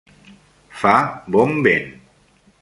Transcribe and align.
Fa 0.79 0.95
bon 1.37 1.55
vent. 1.69 1.87